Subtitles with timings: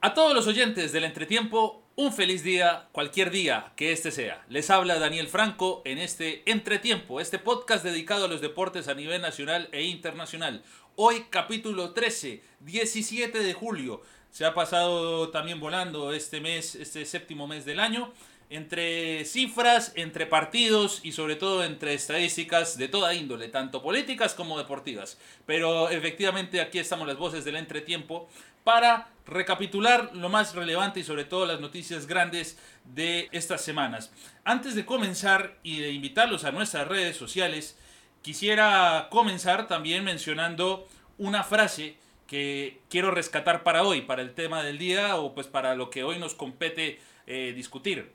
[0.00, 4.44] A todos los oyentes del entretiempo, un feliz día, cualquier día que este sea.
[4.50, 9.22] Les habla Daniel Franco en este entretiempo, este podcast dedicado a los deportes a nivel
[9.22, 10.62] nacional e internacional.
[10.94, 14.02] Hoy capítulo 13, 17 de julio.
[14.30, 18.12] Se ha pasado también volando este mes, este séptimo mes del año,
[18.52, 24.58] entre cifras, entre partidos y sobre todo entre estadísticas de toda índole, tanto políticas como
[24.58, 25.18] deportivas.
[25.46, 28.28] Pero efectivamente aquí estamos las voces del entretiempo
[28.62, 34.12] para recapitular lo más relevante y sobre todo las noticias grandes de estas semanas.
[34.44, 37.78] Antes de comenzar y de invitarlos a nuestras redes sociales,
[38.20, 44.78] quisiera comenzar también mencionando una frase que quiero rescatar para hoy, para el tema del
[44.78, 48.12] día o pues para lo que hoy nos compete eh, discutir.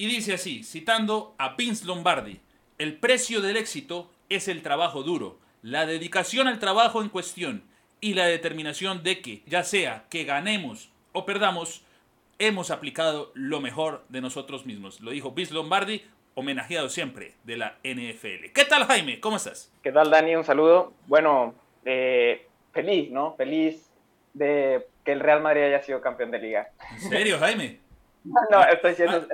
[0.00, 2.40] Y dice así, citando a Vince Lombardi,
[2.78, 7.64] el precio del éxito es el trabajo duro, la dedicación al trabajo en cuestión
[8.00, 11.82] y la determinación de que, ya sea que ganemos o perdamos,
[12.38, 15.00] hemos aplicado lo mejor de nosotros mismos.
[15.00, 18.52] Lo dijo Vince Lombardi, homenajeado siempre de la NFL.
[18.54, 19.18] ¿Qué tal Jaime?
[19.18, 19.72] ¿Cómo estás?
[19.82, 20.36] ¿Qué tal Dani?
[20.36, 20.92] Un saludo.
[21.08, 23.34] Bueno, eh, feliz, ¿no?
[23.34, 23.90] Feliz
[24.32, 26.70] de que el Real Madrid haya sido campeón de liga.
[26.92, 27.87] ¿En serio, Jaime?
[28.50, 29.26] No, estoy diciendo,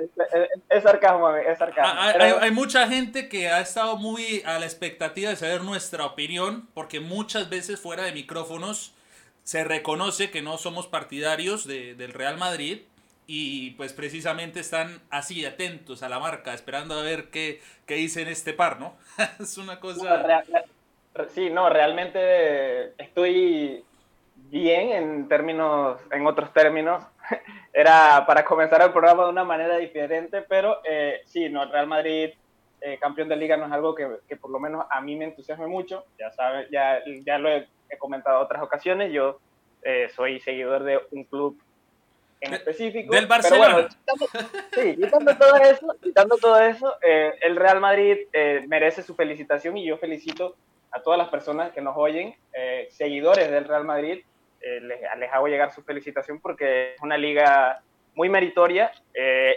[0.69, 1.93] es, sarcasmo, es sarcasmo.
[1.95, 6.05] Ah, hay, hay, mucha gente que ha estado muy a la expectativa de saber nuestra
[6.05, 8.93] opinión, porque muchas veces fuera de micrófonos
[9.43, 12.81] se reconoce que no somos partidarios de, del Real Madrid
[13.27, 18.27] y pues precisamente están así atentos a la marca, esperando a ver qué, qué dicen
[18.27, 18.95] este par, ¿no?
[19.39, 20.43] es una cosa...
[21.29, 23.83] sí, no, realmente estoy
[24.49, 27.03] bien en términos, en otros términos.
[27.73, 32.31] Era para comenzar el programa de una manera diferente, pero eh, sí, no, Real Madrid
[32.81, 35.25] eh, campeón de liga no es algo que, que, por lo menos a mí me
[35.25, 36.05] entusiasme mucho.
[36.19, 39.11] Ya sabes, ya, ya lo he, he comentado en otras ocasiones.
[39.11, 39.39] Yo
[39.81, 41.59] eh, soy seguidor de un club
[42.41, 43.13] en específico.
[43.13, 43.73] Del Barcelona.
[43.73, 43.89] Bueno,
[44.73, 49.77] sí, quitando todo eso, quitando todo eso eh, el Real Madrid eh, merece su felicitación
[49.77, 50.55] y yo felicito
[50.91, 54.23] a todas las personas que nos oyen, eh, seguidores del Real Madrid,
[54.81, 57.81] les, les, hago llegar su felicitación porque es una liga
[58.15, 58.91] muy meritoria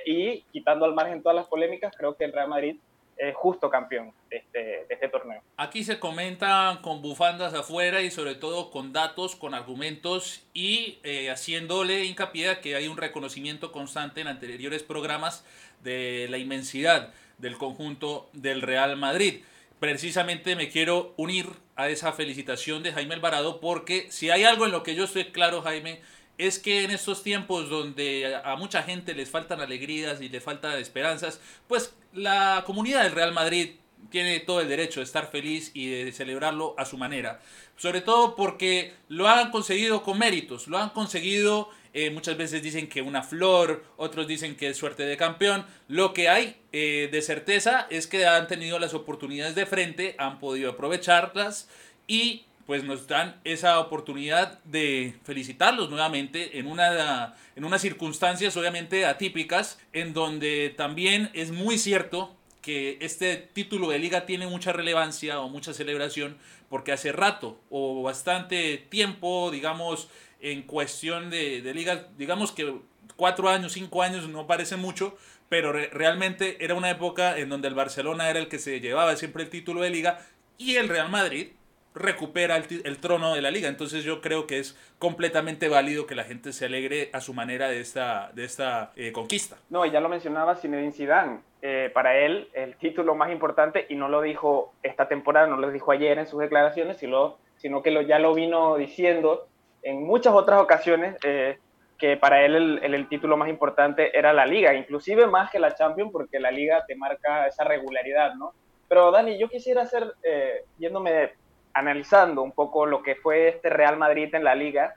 [0.05, 2.77] y quitando al margen todas las polémicas, creo que el Real Madrid
[3.21, 5.43] eh, justo campeón de este, de este, torneo.
[5.57, 11.29] Aquí se comenta con bufandas afuera y sobre todo con datos, con argumentos y eh,
[11.29, 15.45] haciéndole hincapié a que hay un reconocimiento constante en anteriores programas
[15.83, 19.43] de la inmensidad del conjunto del Real Madrid.
[19.81, 24.73] Precisamente me quiero unir a esa felicitación de Jaime Alvarado porque si hay algo en
[24.73, 26.01] lo que yo estoy claro, Jaime,
[26.37, 30.79] es que en estos tiempos donde a mucha gente les faltan alegrías y le faltan
[30.79, 33.71] esperanzas, pues la comunidad del Real Madrid
[34.11, 37.41] tiene todo el derecho de estar feliz y de celebrarlo a su manera.
[37.77, 42.89] Sobre todo porque lo han conseguido con méritos, lo han conseguido, eh, muchas veces dicen
[42.89, 45.65] que una flor, otros dicen que es suerte de campeón.
[45.89, 50.39] Lo que hay eh, de certeza es que han tenido las oportunidades de frente, han
[50.39, 51.69] podido aprovecharlas
[52.07, 59.07] y pues nos dan esa oportunidad de felicitarlos nuevamente en, una, en unas circunstancias obviamente
[59.07, 65.41] atípicas, en donde también es muy cierto que este título de liga tiene mucha relevancia
[65.41, 66.37] o mucha celebración,
[66.69, 70.11] porque hace rato o bastante tiempo, digamos,
[70.41, 72.81] en cuestión de, de ligas, digamos que
[73.17, 75.17] cuatro años, cinco años no parece mucho,
[75.49, 79.17] pero re realmente era una época en donde el Barcelona era el que se llevaba
[79.17, 80.21] siempre el título de liga
[80.57, 81.49] y el Real Madrid
[81.95, 83.69] recupera el, el, trono de la liga.
[83.69, 87.69] Entonces yo creo que es completamente válido que la gente se alegre a su manera
[87.69, 89.57] de esta, de esta eh, conquista.
[89.71, 91.41] No, ya lo mencionaba Zinedine Zidane.
[91.61, 95.73] Eh, para él el título más importante, y no lo dijo esta temporada, no lo
[95.73, 99.49] dijo ayer en sus declaraciones, sino, sino que lo, ya lo vino diciendo
[99.83, 101.59] en muchas otras ocasiones, eh,
[101.97, 105.75] que para él el, el, título más importante era la liga, inclusive más que la
[105.75, 108.53] Champions, porque la liga te marca esa regularidad, ¿no?
[108.89, 111.33] Pero Dani, yo quisiera hacer, eh, yéndome
[111.75, 114.95] analizando un poco lo que fue este Real Madrid en la liga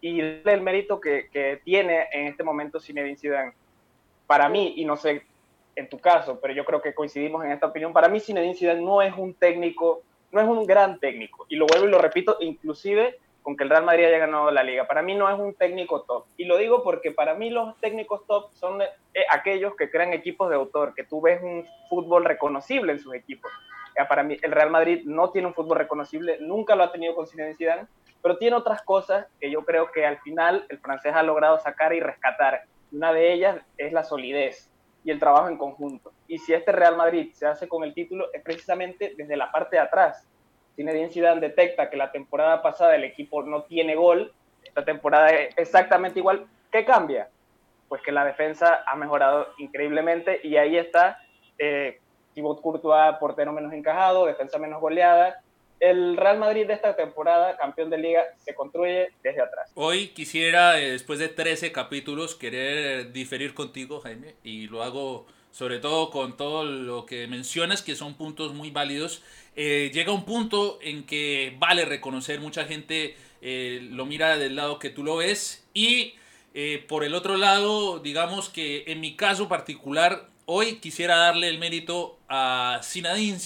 [0.00, 3.52] y el mérito que, que tiene en este momento Zinedine Zidane.
[4.26, 5.24] Para mí, y no sé
[5.76, 8.80] en tu caso, pero yo creo que coincidimos en esta opinión, para mí Zinedine Zidane
[8.80, 10.02] no es un técnico,
[10.32, 13.70] no es un gran técnico, y lo vuelvo y lo repito, inclusive con que el
[13.70, 14.88] Real Madrid haya ganado la liga.
[14.88, 16.24] Para mí no es un técnico top.
[16.38, 18.88] Y lo digo porque para mí los técnicos top son eh,
[19.30, 23.52] aquellos que crean equipos de autor, que tú ves un fútbol reconocible en sus equipos.
[24.08, 27.28] Para mí, el Real Madrid no tiene un fútbol reconocible, nunca lo ha tenido con
[27.28, 27.86] Zidane,
[28.22, 31.92] pero tiene otras cosas que yo creo que al final el francés ha logrado sacar
[31.92, 32.62] y rescatar.
[32.90, 34.70] Una de ellas es la solidez.
[35.06, 36.14] y el trabajo en conjunto.
[36.26, 39.76] Y si este Real Madrid se hace con el título, es precisamente desde la parte
[39.76, 40.26] de atrás.
[40.76, 44.32] Zinedine Zidane detecta que la temporada pasada el equipo no tiene gol,
[44.64, 46.46] esta temporada es exactamente igual.
[46.72, 47.28] ¿Qué cambia?
[47.88, 51.18] Pues que la defensa ha mejorado increíblemente y ahí está
[51.58, 52.00] eh,
[52.34, 55.40] Thibaut Courtois, portero menos encajado, defensa menos goleada,
[55.80, 59.70] el Real Madrid de esta temporada, campeón de liga, se construye desde atrás.
[59.74, 65.78] Hoy quisiera, eh, después de 13 capítulos, querer diferir contigo, Jaime, y lo hago sobre
[65.78, 69.22] todo con todo lo que mencionas, que son puntos muy válidos.
[69.54, 74.80] Eh, llega un punto en que vale reconocer, mucha gente eh, lo mira del lado
[74.80, 76.14] que tú lo ves, y
[76.88, 82.18] por el otro lado, digamos que en mi caso particular, hoy quisiera darle el mérito
[82.28, 83.38] a Zinedine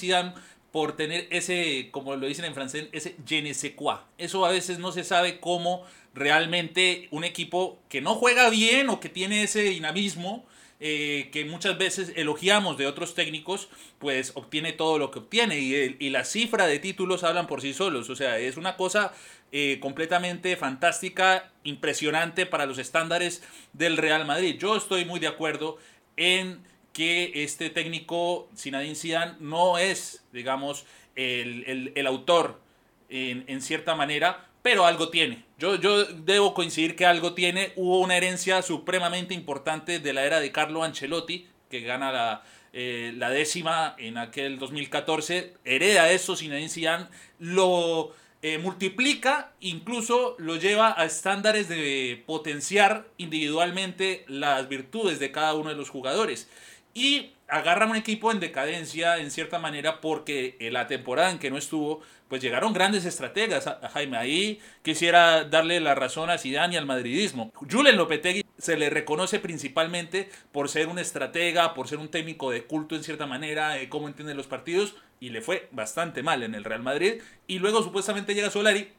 [0.72, 3.96] por tener ese, como lo dicen en francés, ese je ne sais quoi.
[4.18, 5.84] Eso a veces no se sabe cómo
[6.14, 10.44] realmente un equipo que no juega bien o que tiene ese dinamismo,
[10.80, 15.96] eh, que muchas veces elogiamos de otros técnicos, pues obtiene todo lo que obtiene y,
[15.98, 18.10] y la cifra de títulos hablan por sí solos.
[18.10, 19.12] O sea, es una cosa
[19.50, 23.42] eh, completamente fantástica, impresionante para los estándares
[23.72, 24.56] del Real Madrid.
[24.58, 25.78] Yo estoy muy de acuerdo
[26.18, 30.84] en que este técnico, Zinedine Zidane, no es, digamos,
[31.16, 32.60] el, autor
[33.08, 35.46] en, cierta manera, pero algo tiene.
[35.58, 37.72] Yo, yo debo coincidir que algo tiene.
[37.76, 42.42] Hubo una herencia supremamente importante de la era de Carlo Ancelotti, que gana la,
[42.74, 45.54] eh, la décima en aquel 2014.
[45.64, 47.06] Hereda eso Zinedine Zidane,
[47.38, 48.12] lo
[48.42, 55.70] eh, multiplica, incluso lo lleva a estándares de potenciar individualmente las virtudes de cada uno
[55.70, 56.46] de los jugadores.
[56.92, 61.50] Y agarra un equipo en decadencia en cierta manera porque en la temporada en que
[61.50, 64.16] no estuvo, pues llegaron grandes estrategas a Jaime.
[64.18, 67.50] Ahí quisiera darle la razón a Zidane y al madridismo.
[67.54, 72.64] Julen Lopetegui se le reconoce principalmente por ser un estratega, por ser un técnico de
[72.64, 76.54] culto en cierta manera, eh, cómo entiende los partidos, y le fue bastante mal en
[76.54, 77.22] el Real Madrid.
[77.46, 78.92] Y luego supuestamente llega Solari,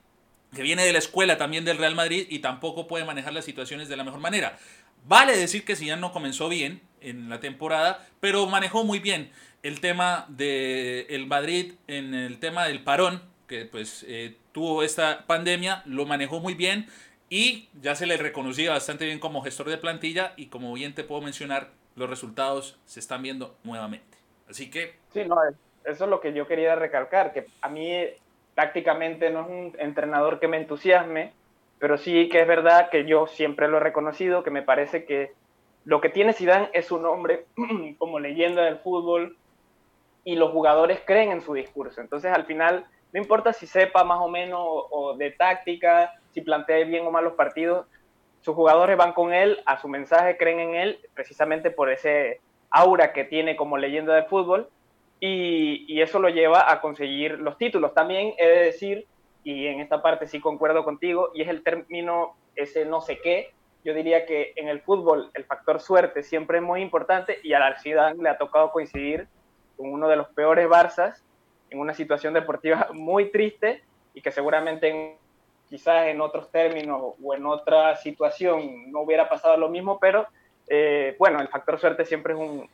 [0.53, 3.87] que viene de la escuela también del Real Madrid y tampoco puede manejar las situaciones
[3.87, 4.57] de la mejor manera.
[5.05, 9.31] Vale decir que Zidane no comenzó bien en la temporada, pero manejó muy bien
[9.63, 15.25] el tema del el Madrid, en el tema del parón, que pues eh, tuvo esta
[15.25, 16.87] pandemia, lo manejó muy bien
[17.29, 21.03] y ya se le reconocía bastante bien como gestor de plantilla y como bien te
[21.03, 24.17] puedo mencionar, los resultados se están viendo nuevamente.
[24.49, 24.95] Así que...
[25.13, 25.35] Sí, no,
[25.83, 27.91] eso es lo que yo quería recalcar, que a mí
[28.55, 31.33] tácticamente no es un entrenador que me entusiasme,
[31.79, 35.33] pero sí que es verdad que yo siempre lo he reconocido, que me parece que
[35.85, 37.45] lo que tiene Zidane es un hombre
[37.97, 39.37] como leyenda del fútbol
[40.23, 42.01] y los jugadores creen en su discurso.
[42.01, 46.85] Entonces, al final, no importa si sepa más o menos o, de táctica, si plantea
[46.85, 47.87] bien o mal los partidos,
[48.41, 52.39] sus jugadores van con él, a su mensaje creen en él, precisamente por ese
[52.69, 54.69] aura que tiene como leyenda del fútbol,
[55.19, 57.93] y, y eso lo lleva a conseguir los títulos.
[57.93, 59.07] También he de decir
[59.43, 63.51] y en esta parte sí concuerdo contigo, y es el término ese no sé qué.
[63.83, 67.59] Yo diría que en el fútbol el factor suerte siempre es muy importante y a
[67.59, 69.27] la Zidane le ha tocado coincidir
[69.79, 71.23] con uno de los peores Barças
[71.69, 73.81] en una situación deportiva muy triste
[74.13, 75.17] y que seguramente
[75.69, 80.27] quizás en otros términos o en otra situación no hubiera pasado lo mismo, pero
[80.67, 82.69] eh, bueno, el factor suerte siempre es un,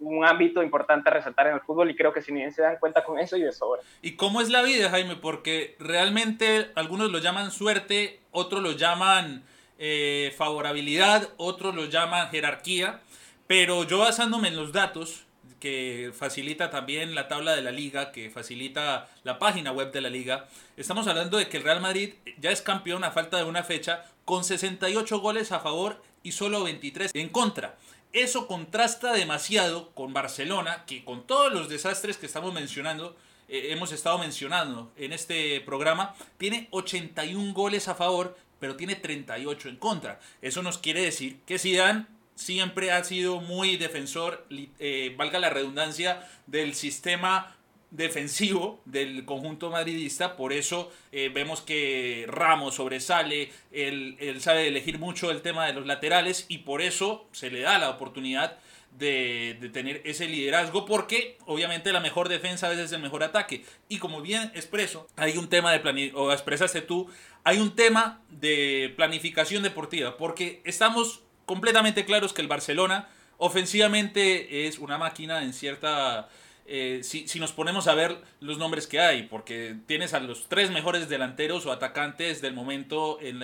[0.00, 3.04] un ámbito importante a resaltar en el fútbol y creo que bien se dan cuenta
[3.04, 3.82] con eso y de sobra.
[4.02, 5.14] ¿Y cómo es la vida, Jaime?
[5.16, 9.44] Porque realmente algunos lo llaman suerte, otros lo llaman
[9.78, 13.00] eh, favorabilidad, otros lo llaman jerarquía,
[13.46, 15.26] pero yo basándome en los datos
[15.60, 20.08] que facilita también la tabla de la liga, que facilita la página web de la
[20.08, 23.62] liga, estamos hablando de que el Real Madrid ya es campeón a falta de una
[23.62, 27.76] fecha con 68 goles a favor y solo 23 en contra.
[28.12, 33.14] Eso contrasta demasiado con Barcelona, que con todos los desastres que estamos mencionando,
[33.48, 39.68] eh, hemos estado mencionando en este programa, tiene 81 goles a favor, pero tiene 38
[39.68, 40.18] en contra.
[40.42, 42.06] Eso nos quiere decir que Zidane
[42.40, 44.46] siempre ha sido muy defensor,
[44.78, 47.54] eh, valga la redundancia, del sistema
[47.90, 55.30] defensivo del conjunto madridista, por eso eh, vemos que Ramos sobresale, él, sabe elegir mucho
[55.30, 58.58] el tema de los laterales y por eso se le da la oportunidad
[58.96, 63.64] de, tener ese liderazgo, porque obviamente la mejor defensa a veces es el mejor ataque.
[63.88, 67.08] Y como bien expreso, hay un tema de o expresaste tú,
[67.44, 74.78] hay un tema de planificación deportiva, porque estamos completamente claros que el Barcelona ofensivamente es
[74.78, 76.28] una máquina en cierta
[76.64, 80.70] eh, si, nos ponemos a ver los nombres que hay, porque tienes a los tres
[80.70, 83.42] mejores delanteros o atacantes del momento en,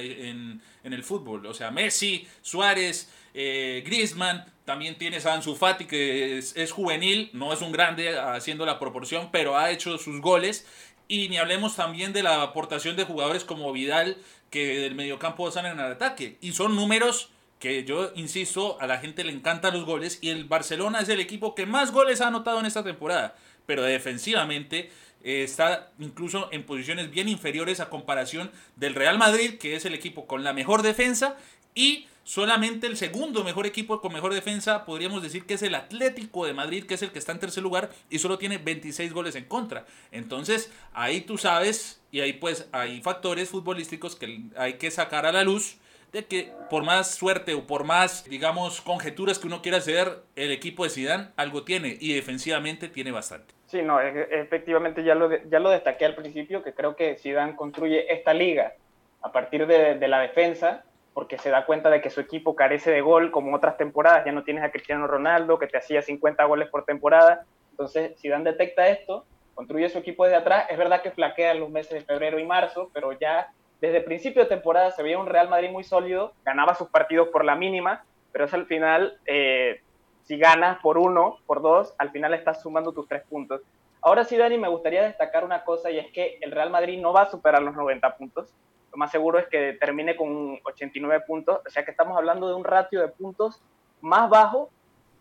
[0.84, 6.56] el fútbol, o sea, Messi, Suárez, eh, Griezmann, también tienes a Ansu Fati, que es,
[6.56, 10.64] es, juvenil, no es un grande haciendo la proporción, pero ha hecho sus goles.
[11.08, 14.16] Y ni hablemos también de la aportación de jugadores como Vidal,
[14.50, 16.38] que del mediocampo salen al ataque.
[16.40, 20.18] Y son números que yo insisto, a la gente le encantan los goles.
[20.20, 23.36] Y el Barcelona es el equipo que más goles ha anotado en esta temporada.
[23.66, 24.90] Pero defensivamente
[25.24, 29.94] eh, está incluso en posiciones bien inferiores a comparación del Real Madrid, que es el
[29.94, 31.36] equipo con la mejor defensa.
[31.74, 36.44] Y Solamente el segundo mejor equipo con mejor defensa podríamos decir que es el Atlético
[36.44, 39.36] de Madrid, que es el que está en tercer lugar y solo tiene 26 goles
[39.36, 39.86] en contra.
[40.10, 45.30] Entonces, ahí tú sabes, y ahí pues hay factores futbolísticos que hay que sacar a
[45.30, 45.76] la luz
[46.12, 50.52] de que por más suerte o por más, digamos, conjeturas que uno quiera hacer, el
[50.52, 53.54] equipo de Zidane algo tiene y defensivamente tiene bastante.
[53.66, 57.56] Sí, no, e-, efectivamente ya lo, ya lo destaqué al principio, que creo que Zidane
[57.56, 58.74] construye esta liga
[59.22, 60.84] a partir de, de la defensa
[61.16, 64.32] porque se da cuenta de que su equipo carece de gol, como otras temporadas, ya
[64.32, 67.46] no tienes a Cristiano Ronaldo, que te hacía 50 goles por temporada.
[67.70, 70.66] Entonces, si Dan detecta esto, construye su equipo desde atrás.
[70.68, 74.04] Es verdad que flaquea en los meses de febrero y marzo, pero ya desde el
[74.04, 77.54] principio de temporada se veía un Real Madrid muy sólido, ganaba sus partidos por la
[77.54, 79.80] mínima, pero es al final, eh,
[80.24, 83.62] si ganas por uno, por dos, al final estás sumando tus tres puntos.
[84.00, 87.12] Ahora sí, Dani, me gustaría destacar una cosa y es que el Real Madrid no
[87.12, 88.52] va a superar los 90 puntos
[88.96, 92.64] más seguro es que termine con 89 puntos, o sea que estamos hablando de un
[92.64, 93.62] ratio de puntos
[94.00, 94.70] más bajo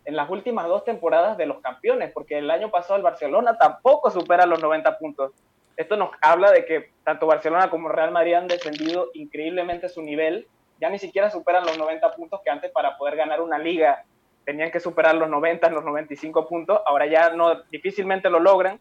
[0.04, 4.10] en las últimas dos temporadas de los campeones, porque el año pasado el Barcelona tampoco
[4.10, 5.32] supera los 90 puntos.
[5.76, 10.46] Esto nos habla de que tanto Barcelona como Real Madrid han descendido increíblemente su nivel,
[10.80, 14.04] ya ni siquiera superan los 90 puntos que antes para poder ganar una liga
[14.44, 18.78] tenían que superar los 90, los 95 puntos, ahora ya no difícilmente lo logran.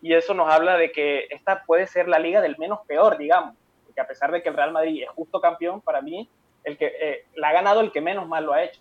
[0.00, 3.54] Y eso nos habla de que esta puede ser la liga del menos peor, digamos.
[3.94, 6.28] Que a pesar de que el Real Madrid es justo campeón, para mí
[6.64, 8.80] el que eh, la ha ganado el que menos mal lo ha hecho.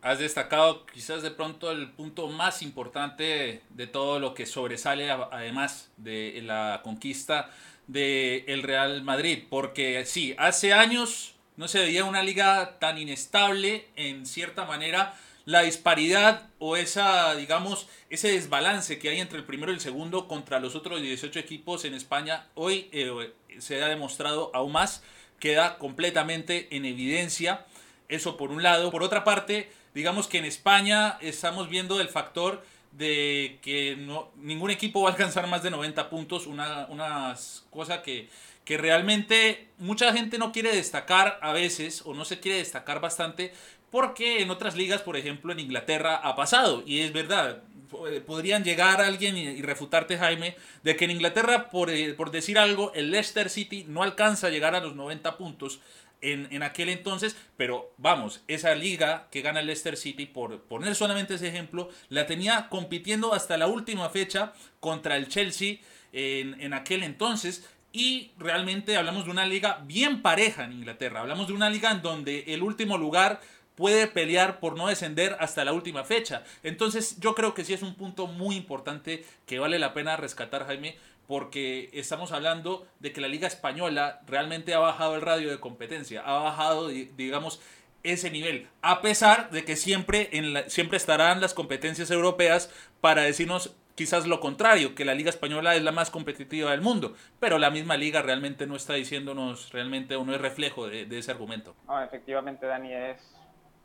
[0.00, 5.90] Has destacado quizás de pronto el punto más importante de todo lo que sobresale además
[5.96, 7.50] de la conquista
[7.88, 13.88] del el Real Madrid, porque sí, hace años no se veía una liga tan inestable
[13.96, 15.14] en cierta manera,
[15.44, 20.28] la disparidad o esa, digamos, ese desbalance que hay entre el primero y el segundo
[20.28, 25.02] contra los otros 18 equipos en España, hoy eh, se ha demostrado aún más,
[25.40, 27.66] queda completamente en evidencia.
[28.08, 28.90] Eso por un lado.
[28.90, 32.62] Por otra parte, digamos que en España estamos viendo el factor
[32.92, 37.34] de que no, ningún equipo va a alcanzar más de 90 puntos, una, una
[37.68, 38.28] cosa que,
[38.64, 43.52] que realmente mucha gente no quiere destacar a veces o no se quiere destacar bastante
[43.90, 46.84] porque en otras ligas, por ejemplo en Inglaterra, ha pasado.
[46.86, 47.64] Y es verdad,
[48.08, 52.56] eh, podrían llegar alguien y, refutarte, Jaime, de que en Inglaterra, por, eh, por, decir
[52.56, 55.80] algo, el Leicester City no alcanza a llegar a los 90 puntos
[56.20, 57.36] en, en, aquel entonces.
[57.56, 62.26] Pero vamos, esa liga que gana el Leicester City, por poner solamente ese ejemplo, la
[62.26, 65.78] tenía compitiendo hasta la última fecha contra el Chelsea
[66.12, 67.68] en, en aquel entonces.
[67.92, 71.20] Y realmente hablamos de una liga bien pareja en Inglaterra.
[71.20, 73.40] Hablamos de una liga en donde el último lugar
[73.78, 76.42] puede pelear por no descender hasta la última fecha.
[76.64, 80.66] Entonces yo creo que sí es un punto muy importante que vale la pena rescatar,
[80.66, 80.96] Jaime,
[81.28, 86.22] porque estamos hablando de que la Liga Española realmente ha bajado el radio de competencia,
[86.22, 87.62] ha bajado, digamos,
[88.02, 93.76] ese nivel, a pesar de que siempre, en siempre estarán las competencias europeas para decirnos
[93.94, 97.70] quizás lo contrario, que la Liga Española es la más competitiva del mundo, pero la
[97.70, 101.74] misma liga realmente no está diciéndonos realmente no es reflejo de, ese argumento.
[102.04, 103.36] Efectivamente, Dani, es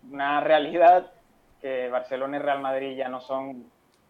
[0.10, 1.12] una realidad
[1.60, 3.66] que Barcelona y Real Madrid ya no son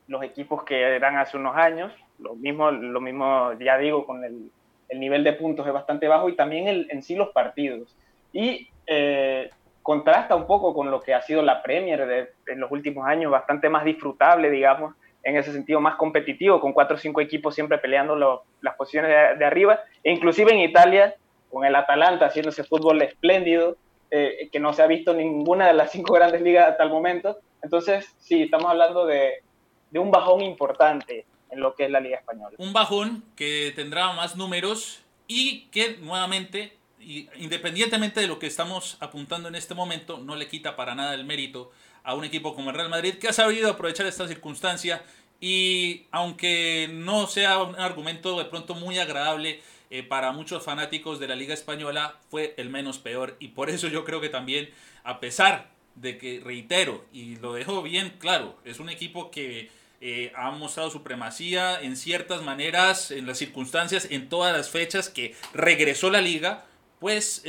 [0.08, 1.92] los equipos que eran hace unos años.
[2.20, 4.52] Lo mismo, lo mismo ya digo, con el,
[4.90, 7.96] el nivel de puntos es bastante bajo y también el, en sí los partidos.
[8.32, 9.50] Y eh,
[9.82, 13.32] contrasta un poco con lo que ha sido la Premier de, en los últimos años,
[13.32, 17.78] bastante más disfrutable, digamos, en ese sentido más competitivo, con cuatro o cinco equipos siempre
[17.78, 21.16] peleando las posiciones de, de, arriba, e inclusive en Italia,
[21.50, 23.78] con el Atalanta haciendo ese fútbol espléndido,
[24.12, 27.38] eh, que no se ha visto ninguna de las cinco grandes ligas hasta el momento.
[27.62, 29.42] Entonces, sí, estamos hablando de,
[29.90, 32.56] de un bajón importante en lo que es la Liga Española.
[32.58, 39.48] Un bajón que tendrá más números y que nuevamente, independientemente de lo que estamos apuntando
[39.48, 41.72] en este momento, no le quita para nada el mérito
[42.04, 45.04] a un equipo como el Real Madrid que ha sabido aprovechar esta circunstancia
[45.40, 51.28] y aunque no sea un argumento de pronto muy agradable eh, para muchos fanáticos de
[51.28, 53.36] la Liga Española fue el menos peor.
[53.40, 54.70] Y por eso yo creo que también,
[55.04, 59.70] a pesar de que, reitero, y lo dejo bien claro, es un equipo que
[60.04, 65.34] eh, ha mostrado supremacía en ciertas maneras, en las circunstancias, en todas las fechas que
[65.54, 66.66] regresó la liga,
[67.00, 67.44] pues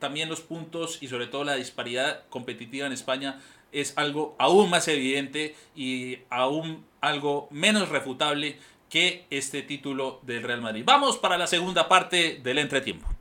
[0.00, 3.40] también los puntos y sobre todo la disparidad competitiva en España
[3.70, 10.60] es algo aún más evidente y aún algo menos refutable que este título del Real
[10.60, 10.84] Madrid.
[10.86, 13.13] Vamos para la segunda parte del entretiempo.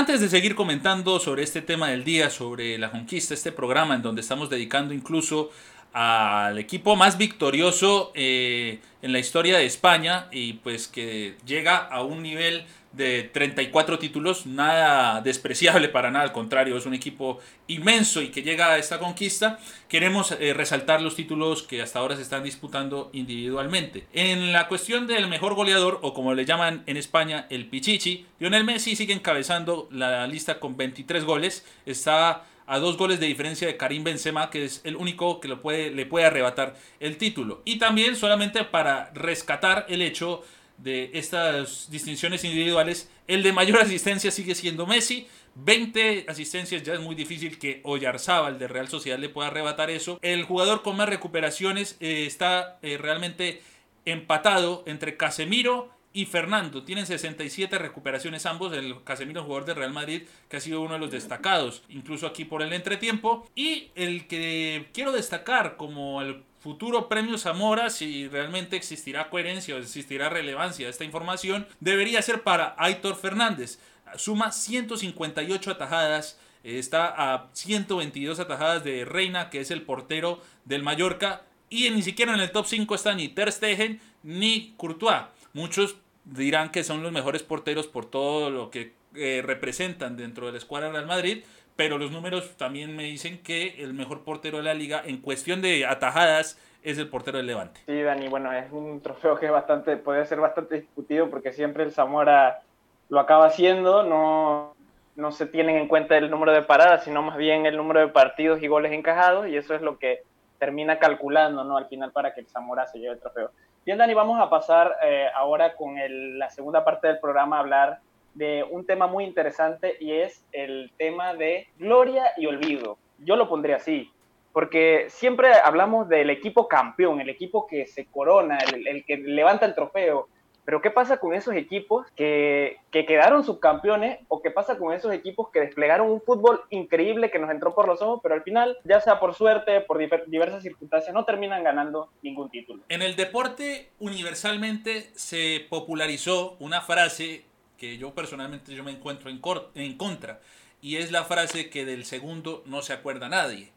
[0.00, 4.00] Antes de seguir comentando sobre este tema del día, sobre la conquista, este programa en
[4.00, 5.50] donde estamos dedicando incluso
[5.92, 12.02] al equipo más victorioso eh, en la historia de España y pues que llega a
[12.02, 18.20] un nivel de 34 títulos, nada despreciable para nada, al contrario, es un equipo inmenso
[18.20, 19.58] y que llega a esta conquista.
[19.88, 24.06] Queremos eh, resaltar los títulos que hasta ahora se están disputando individualmente.
[24.12, 28.64] En la cuestión del mejor goleador, o como le llaman en España, el Pichichi, Lionel
[28.64, 33.76] Messi sigue encabezando la lista con 23 goles, está a dos goles de diferencia de
[33.76, 37.62] Karim Benzema, que es el único que lo puede, le puede arrebatar el título.
[37.64, 40.44] Y también solamente para rescatar el hecho
[40.82, 45.26] de estas distinciones individuales, el de mayor asistencia sigue siendo Messi.
[45.56, 50.18] 20 asistencias ya es muy difícil que Oyarzábal de Real Sociedad le pueda arrebatar eso.
[50.22, 53.60] El jugador con más recuperaciones eh, está eh, realmente
[54.04, 56.82] empatado entre Casemiro y Fernando.
[56.82, 58.72] Tienen 67 recuperaciones ambos.
[58.72, 62.44] El Casemiro, jugador de Real Madrid, que ha sido uno de los destacados, incluso aquí
[62.44, 63.48] por el entretiempo.
[63.54, 69.78] Y el que quiero destacar como el futuro premio Zamora, si realmente existirá coherencia o
[69.78, 73.78] existirá relevancia de esta información, debería ser para Aitor Fernández.
[74.16, 81.42] Suma 158 atajadas, está a 122 atajadas de Reina, que es el portero del Mallorca,
[81.70, 85.22] y ni siquiera en el top 5 está ni Ter Stegen ni Courtois.
[85.52, 90.52] Muchos dirán que son los mejores porteros por todo lo que eh, representan dentro de
[90.52, 91.44] la escuadra Real Madrid,
[91.76, 95.62] pero los números también me dicen que el mejor portero de la liga en cuestión
[95.62, 97.80] de atajadas es el portero del Levante.
[97.86, 101.84] Sí, Dani, bueno, es un trofeo que es bastante, puede ser bastante discutido porque siempre
[101.84, 102.62] el Zamora
[103.08, 104.74] lo acaba haciendo, no,
[105.16, 108.08] no se tienen en cuenta el número de paradas, sino más bien el número de
[108.08, 110.22] partidos y goles encajados, y eso es lo que
[110.58, 111.76] termina calculando, ¿no?
[111.76, 113.50] Al final para que el Zamora se lleve el trofeo.
[113.86, 115.96] Bien, Dani, vamos a pasar eh, ahora con
[116.38, 118.00] la segunda parte del programa a hablar
[118.34, 122.98] de un tema muy interesante y es el tema de gloria y olvido.
[123.20, 124.12] Yo lo pondré así,
[124.52, 129.74] porque siempre hablamos del equipo campeón, el equipo que se corona, el, que levanta el
[129.74, 130.28] trofeo,
[130.64, 135.12] pero ¿qué pasa con esos equipos que, que, quedaron subcampeones o qué pasa con esos
[135.12, 138.78] equipos que desplegaron un fútbol increíble que nos entró por los ojos, pero al final,
[138.84, 142.82] ya sea por suerte, por diversas circunstancias, no terminan ganando ningún título?
[142.88, 147.44] En el deporte universalmente se popularizó una frase
[147.76, 149.40] que yo personalmente yo me encuentro en,
[149.74, 150.40] en contra,
[150.82, 153.72] y es la frase que del segundo no se acuerda nadie,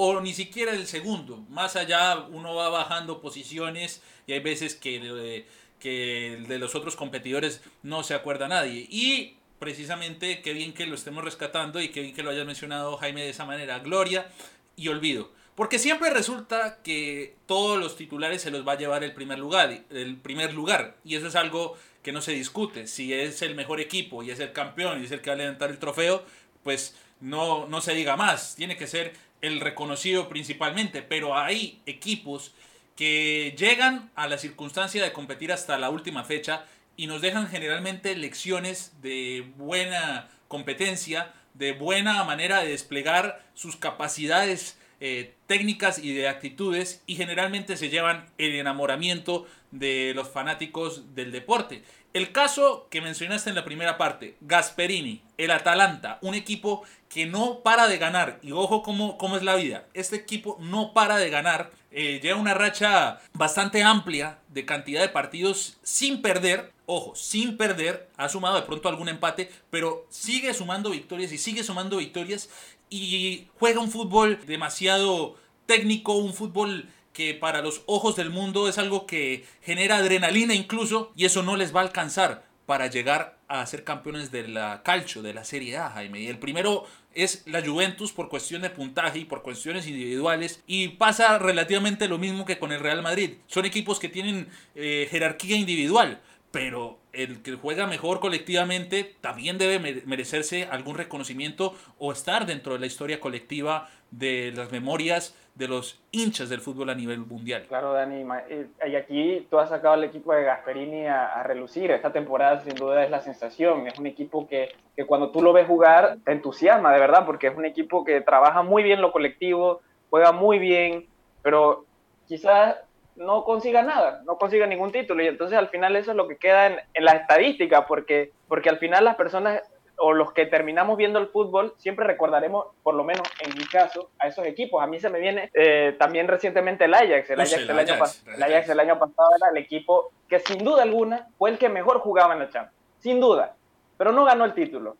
[0.00, 5.00] o ni siquiera del segundo, más allá uno va bajando posiciones y hay veces que
[5.00, 5.46] de,
[5.78, 10.94] que de los otros competidores no se acuerda nadie, y precisamente qué bien que lo
[10.94, 14.30] estemos rescatando y qué bien que lo hayas mencionado Jaime de esa manera, gloria
[14.76, 15.30] y olvido.
[15.58, 19.82] Porque siempre resulta que todos los titulares se los va a llevar el primer lugar,
[19.90, 20.96] el primer lugar.
[21.04, 22.86] Y eso es algo que no se discute.
[22.86, 25.38] Si es el mejor equipo y es el campeón y es el que va a
[25.38, 26.24] levantar el trofeo,
[26.62, 28.54] pues no, no se diga más.
[28.54, 31.02] Tiene que ser el reconocido principalmente.
[31.02, 32.52] Pero hay equipos
[32.98, 36.64] que llegan a la circunstancia de competir hasta la última fecha
[36.96, 44.80] y nos dejan generalmente lecciones de buena competencia, de buena manera de desplegar sus capacidades
[44.98, 51.30] eh, técnicas y de actitudes y generalmente se llevan el enamoramiento de los fanáticos del
[51.30, 51.84] deporte.
[52.14, 57.60] El caso que mencionaste en la primera parte, Gasperini, el Atalanta, un equipo que no
[57.60, 61.30] para de ganar, y ojo cómo, cómo es la vida, este equipo no para de
[61.30, 67.56] ganar, eh, lleva una racha bastante amplia de cantidad de partidos sin perder, ojo, sin
[67.56, 72.50] perder, ha sumado de pronto algún empate, pero sigue sumando victorias y sigue sumando victorias
[72.90, 78.78] y juega un fútbol demasiado técnico, un fútbol que para los ojos del mundo es
[78.78, 83.64] algo que genera adrenalina incluso y eso no les va a alcanzar para llegar a
[83.64, 86.20] ser campeones de la calcio, de la Serie A, Jaime.
[86.20, 86.84] Y el primero
[87.18, 90.62] es la Juventus por cuestión de puntaje y por cuestiones individuales.
[90.66, 93.34] Y pasa relativamente lo mismo que con el Real Madrid.
[93.46, 100.02] Son equipos que tienen eh, jerarquía individual, pero el que juega mejor colectivamente también debe
[100.06, 106.00] merecerse algún reconocimiento o estar dentro de la historia colectiva de las memorias de los
[106.12, 107.64] hinchas del fútbol a nivel mundial.
[107.68, 111.90] Claro, Dani, eh, y aquí tú has sacado al equipo de Gasperini a, relucir.
[111.90, 113.88] Esta temporada sin duda es la sensación.
[113.88, 117.48] Es un equipo que, que cuando tú lo ves jugar te entusiasma, de verdad, porque
[117.48, 121.06] es un equipo que trabaja muy bien lo colectivo, juega muy bien,
[121.42, 121.86] pero
[122.28, 122.76] quizás
[123.16, 125.24] no consiga nada, no consiga ningún título.
[125.24, 128.68] Y entonces al final eso es lo que queda en, en la estadística, porque, porque
[128.68, 129.60] al final las personas
[129.98, 134.10] o los que terminamos viendo el fútbol, siempre recordaremos, por lo menos en mi caso,
[134.18, 134.82] a esos equipos.
[134.82, 137.30] A mí se me viene eh, también recientemente el Ajax.
[137.30, 140.82] El, Ajax, el, año el Ajax el año pasado era el equipo que sin duda
[140.82, 142.76] alguna fue el que mejor jugaba en la Champions.
[143.00, 143.54] Sin duda.
[143.96, 144.96] Pero no ganó el título.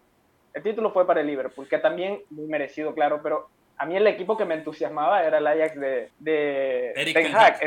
[0.52, 4.06] El título fue para el Liverpool, que también muy merecido, claro, pero a mí el
[4.08, 7.58] equipo que me entusiasmaba era el Ajax de, de Ten Hag.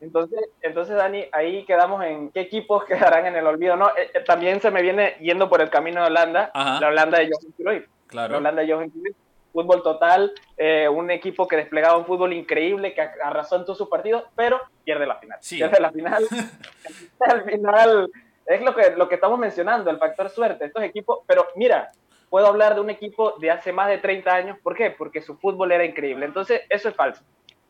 [0.00, 3.76] Entonces, entonces, Dani, ahí quedamos en qué equipos quedarán en el olvido.
[3.76, 7.18] No, eh, eh, también se me viene yendo por el camino de Holanda, la Holanda
[7.18, 7.88] de Johan Cruyff.
[8.06, 8.32] Claro.
[8.32, 9.16] La Holanda de Johan Cruyff.
[9.52, 13.88] Fútbol total, eh, un equipo que desplegaba un fútbol increíble, que arrasó en todos sus
[13.88, 15.40] partidos, pero pierde la final.
[15.46, 16.24] Pierde la final.
[17.18, 18.10] Al final,
[18.46, 20.66] es lo que, lo que estamos mencionando, el factor suerte.
[20.66, 21.90] Estos equipos, pero mira,
[22.30, 24.58] puedo hablar de un equipo de hace más de 30 años.
[24.62, 24.90] ¿Por qué?
[24.90, 26.24] Porque su fútbol era increíble.
[26.24, 27.22] Entonces, eso es falso.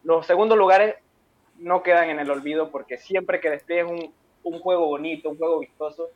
[0.04, 0.94] Los segundos lugares
[1.58, 3.90] no quedan en el olvido porque siempre que despliegues
[4.42, 6.10] un, juego bonito, un juego vistoso,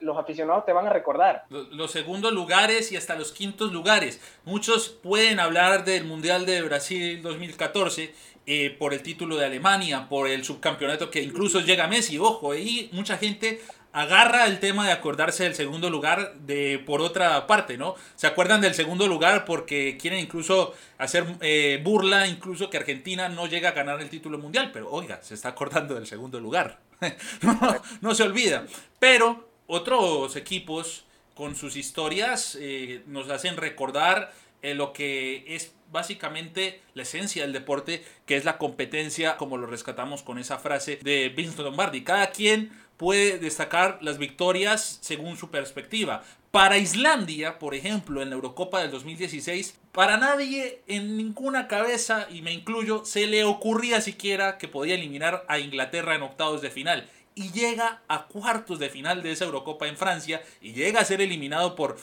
[0.00, 1.44] los aficionados te van a recordar.
[1.50, 4.20] Los, segundos lugares y hasta los quintos lugares.
[4.44, 8.14] Muchos pueden hablar del Mundial de Brasil 2014
[8.46, 12.18] eh, por el título de Alemania, por el subcampeonato que incluso llega Messi.
[12.18, 13.60] Ojo, y mucha gente
[13.96, 17.94] agarra el tema de acordarse del segundo lugar de por otra parte, ¿no?
[18.14, 23.46] Se acuerdan del segundo lugar porque quieren incluso hacer eh, burla, incluso que Argentina no
[23.46, 26.78] llega a ganar el título mundial, pero oiga, se está acordando del segundo lugar.
[28.02, 28.66] no, se olvida.
[28.98, 34.30] Pero otros equipos con sus historias eh, nos hacen recordar
[34.60, 39.66] eh, lo que es básicamente la esencia del deporte, que es la competencia, como lo
[39.66, 42.04] rescatamos con esa frase de Vince Lombardi.
[42.04, 46.22] Cada quien puede destacar las victorias según su perspectiva.
[46.50, 52.40] Para Islandia, por ejemplo, en la Eurocopa del 2016, para nadie en ninguna cabeza, y
[52.42, 57.08] me incluyo, se le ocurría siquiera que podía eliminar a Inglaterra en octavos de final.
[57.34, 61.20] Y llega a cuartos de final de esa Eurocopa en Francia y llega a ser
[61.20, 61.98] eliminado por,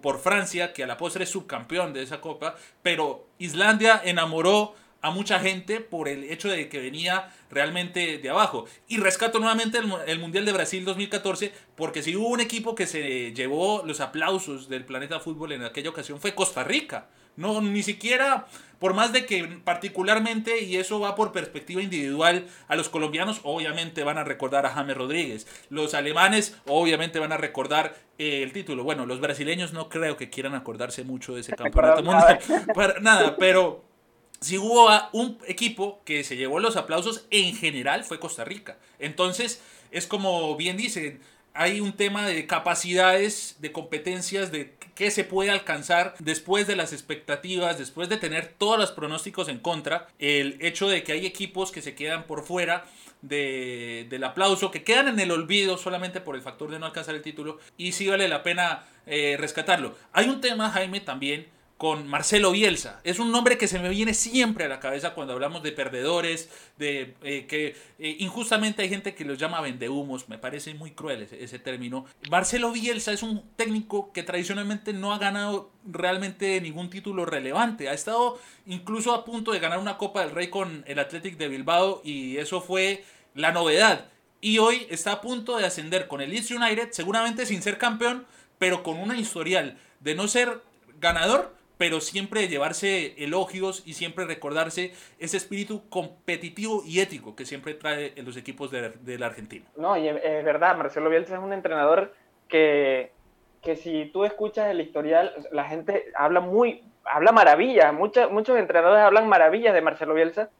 [0.00, 2.54] por Francia, que a la postre es subcampeón de esa copa.
[2.82, 8.66] Pero Islandia enamoró a mucha gente por el hecho de que venía realmente de abajo.
[8.88, 13.32] Y rescato nuevamente el, Mundial de Brasil 2014 porque si hubo un equipo que se
[13.32, 17.08] llevó los aplausos del planeta fútbol en aquella ocasión fue Costa Rica.
[17.36, 18.46] No, ni siquiera,
[18.78, 24.04] por más de que particularmente, y eso va por perspectiva individual, a los colombianos obviamente
[24.04, 25.46] van a recordar a James Rodríguez.
[25.68, 28.84] Los alemanes obviamente van a recordar eh, el título.
[28.84, 32.38] Bueno, los brasileños no creo que quieran acordarse mucho de ese campeonato mundial.
[33.02, 33.85] nada, pero
[34.40, 38.76] si hubo un equipo que se llevó los aplausos en general fue Costa Rica.
[38.98, 41.20] Entonces, es como bien dicen,
[41.56, 46.92] hay un tema de capacidades, de competencias, de qué se puede alcanzar después de las
[46.92, 50.08] expectativas, después de tener todos los pronósticos en contra.
[50.18, 52.84] El hecho de que hay equipos que se quedan por fuera
[53.22, 57.22] del aplauso, que quedan en el olvido solamente por el factor de no alcanzar el
[57.22, 59.96] título, y sí vale la pena eh, rescatarlo.
[60.12, 61.46] Hay un tema, Jaime, también
[61.76, 63.00] con Marcelo Bielsa.
[63.04, 66.48] Es un nombre que se me viene siempre a la cabeza cuando hablamos de perdedores,
[66.78, 71.28] de eh, que eh, injustamente hay gente que los llama vendehumos, me parece muy cruel
[71.30, 72.06] ese, término.
[72.30, 77.90] Marcelo Bielsa es un técnico que tradicionalmente no ha ganado realmente ningún título relevante.
[77.90, 81.48] Ha estado incluso a punto de ganar una Copa del Rey con el Athletic de
[81.48, 84.08] Bilbao y eso fue la novedad.
[84.40, 88.26] Y hoy está a punto de ascender con el Leeds United, seguramente sin ser campeón,
[88.58, 90.62] pero con una historial de no ser
[91.00, 97.74] ganador, pero siempre llevarse elogios y siempre recordarse ese espíritu competitivo y ético que siempre
[97.74, 99.66] trae en los equipos de, de la Argentina.
[99.76, 102.14] No, y es verdad, Marcelo Bielsa es un entrenador
[102.48, 103.12] que,
[103.62, 109.02] que si tú escuchas el historial, la gente habla muy, habla maravillas, muchos, muchos entrenadores
[109.02, 110.50] hablan maravillas de Marcelo Bielsa,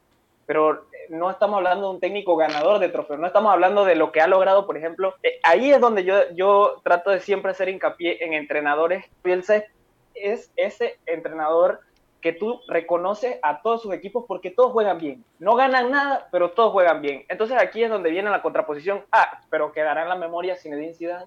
[0.45, 4.11] pero no estamos hablando de un técnico ganador de trofeos, no estamos hablando de lo
[4.11, 7.69] que ha logrado, por ejemplo, eh, ahí es donde yo, yo trato de siempre hacer
[7.69, 9.05] hincapié en entrenadores.
[9.23, 9.65] Bielsa es
[10.21, 11.81] es ese entrenador
[12.21, 15.23] que tú reconoces a todos sus equipos porque todos juegan bien.
[15.39, 17.25] No ganan nada, pero todos juegan bien.
[17.29, 19.05] Entonces aquí es donde viene la contraposición.
[19.11, 21.25] Ah, pero quedará en la memoria Zinedine Zidane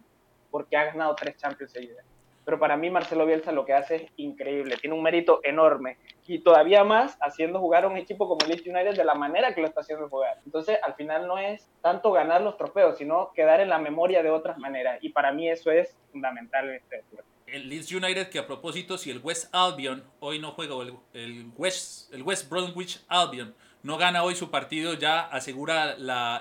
[0.50, 2.04] porque ha ganado tres Champions seguidas.
[2.44, 6.38] Pero para mí Marcelo Bielsa lo que hace es increíble, tiene un mérito enorme y
[6.40, 9.66] todavía más haciendo jugar a un equipo como Leeds United de la manera que lo
[9.66, 10.38] está haciendo jugar.
[10.44, 14.30] Entonces al final no es tanto ganar los trofeos, sino quedar en la memoria de
[14.30, 18.38] otras maneras y para mí eso es fundamental en este deporte el Leeds United, que
[18.38, 20.74] a propósito, si el West Albion hoy no juega,
[21.14, 25.92] el, West, el West Bromwich Albion no gana hoy su partido, ya asegura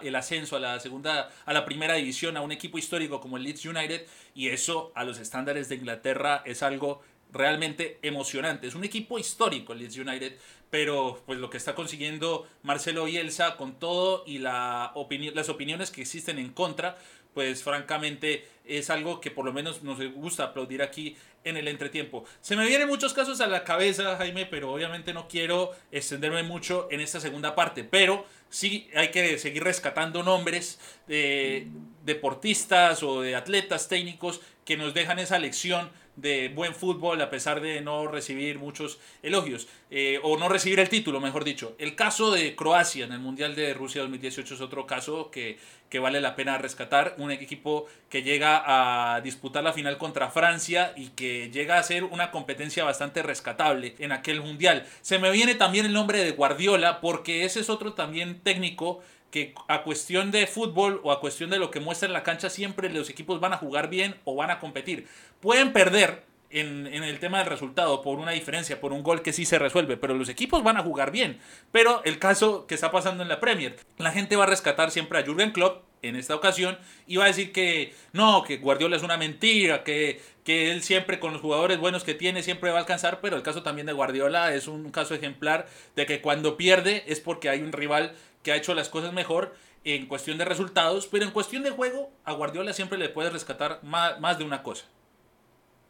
[0.02, 3.44] el ascenso a la segunda, a la primera división, a un equipo histórico como el
[3.44, 8.68] Leeds United, y eso a los estándares de Inglaterra es algo realmente emocionante.
[8.68, 10.38] Es un equipo histórico el Leeds United,
[10.70, 14.94] pero pues lo que está consiguiendo Marcelo Bielsa con todo y la
[15.34, 16.98] las opiniones que existen en contra,
[17.34, 22.26] pues francamente es algo que por lo menos nos gusta aplaudir aquí en el entretiempo.
[22.42, 26.88] Se me vienen muchos casos a la cabeza, Jaime, pero obviamente no quiero extenderme mucho
[26.92, 31.68] en esta segunda parte, pero sí hay que seguir rescatando nombres de
[32.04, 37.62] deportistas o de atletas técnicos que nos dejan esa lección de buen fútbol a pesar
[37.62, 41.76] de no recibir muchos elogios eh, o no recibir el título, mejor dicho.
[41.80, 45.58] El caso de Croacia en el Mundial de Rusia 2018 es otro caso que,
[45.90, 47.16] que vale la pena rescatar.
[47.18, 52.04] Un equipo que llega a disputar la final contra Francia y que llega a ser
[52.04, 54.86] una competencia bastante rescatable en aquel Mundial.
[55.02, 59.54] Se me viene también el nombre de Guardiola porque ese es otro también técnico que
[59.68, 62.90] a cuestión de fútbol o a cuestión de lo que muestra en la cancha siempre
[62.90, 65.08] los equipos van a jugar bien o van a competir.
[65.40, 69.46] Pueden perder en, el tema del resultado por una diferencia, por un gol que sí
[69.46, 71.40] se resuelve, pero los equipos van a jugar bien.
[71.72, 75.20] Pero el caso que está pasando en la Premier, la gente va a rescatar siempre
[75.20, 79.04] a Jürgen Klopp en esta ocasión y va a decir que no, que Guardiola es
[79.04, 82.82] una mentira, que, que él siempre con los jugadores buenos que tiene siempre va a
[82.82, 87.04] alcanzar, pero el caso también de Guardiola es un caso ejemplar de que cuando pierde
[87.08, 91.08] es porque hay un rival que ha hecho las cosas mejor en cuestión de resultados,
[91.08, 94.86] pero en cuestión de juego, a Guardiola siempre le puede rescatar más, de una cosa.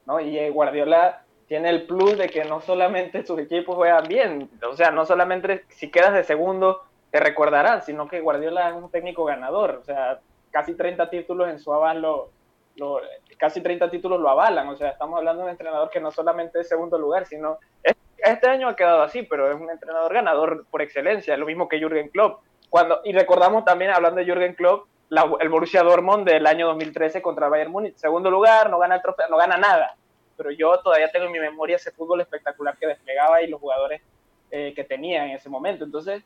[0.10, 0.19] ¿No?
[0.19, 4.76] Y eh, Guardiola tiene el plus de que no solamente sus equipos juegan bien, o
[4.76, 9.24] sea, no solamente si quedas de segundo te recordarán, sino que Guardiola es un técnico
[9.26, 10.19] ganador, o sea,
[10.50, 12.32] casi 30 títulos en su aval lo,
[13.38, 16.60] casi 30 títulos lo avalan, o sea, estamos hablando de un entrenador que no solamente
[16.60, 17.60] es segundo lugar, sino
[18.17, 21.80] este año ha quedado así, pero es un entrenador ganador por excelencia, lo mismo que
[21.80, 22.41] Jürgen Klopp.
[22.69, 27.50] Cuando, y recordamos también, hablando de Jürgen Klopp, el Borussia Dortmund del año 2013 contra
[27.50, 27.95] Bayern Múnich.
[27.95, 29.95] Segundo lugar, no gana el trofeo, no gana nada.
[30.38, 34.02] Pero yo todavía tengo en mi memoria ese fútbol espectacular que desplegaba y los jugadores
[34.52, 35.84] eh, que tenía en ese momento.
[35.84, 36.24] Entonces,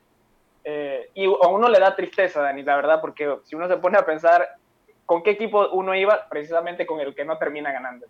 [0.64, 3.98] eh, y a uno le da tristeza, Dani, la verdad, porque si uno se pone
[3.98, 4.56] a pensar
[5.06, 8.06] con qué equipo uno iba, precisamente con el que no termina ganando.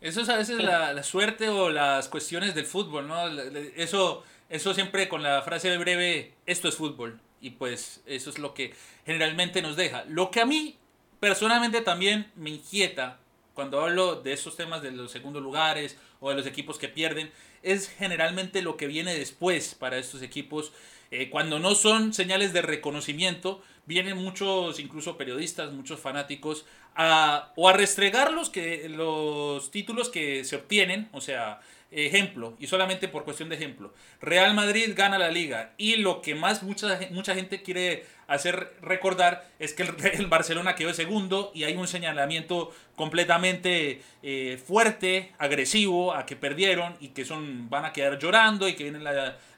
[0.00, 3.28] Eso es a veces la, suerte o las cuestiones del fútbol, ¿no?
[3.76, 7.18] Eso, eso siempre con la frase breve, esto es fútbol.
[7.46, 10.04] Y pues eso es lo que generalmente nos deja.
[10.08, 10.76] Lo que a mí
[11.20, 13.20] personalmente también me inquieta
[13.54, 17.30] cuando hablo de esos temas de los segundos lugares o de los equipos que pierden,
[17.62, 20.72] es generalmente lo que viene después para estos equipos.
[21.12, 27.68] Eh, cuando no son señales de reconocimiento, vienen muchos, incluso periodistas, muchos fanáticos, a, o
[27.68, 33.24] a restregar los, que, los títulos que se obtienen, o sea, ejemplo, y solamente por
[33.24, 37.62] cuestión de ejemplo, Real Madrid gana la liga y lo que más mucha, mucha gente
[37.62, 44.58] quiere hacer recordar es que el, Barcelona quedó segundo y hay un señalamiento completamente eh,
[44.64, 49.04] fuerte, agresivo, a que perdieron y que son, van a quedar llorando y que vienen